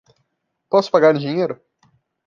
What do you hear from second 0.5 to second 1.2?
Posso pagar em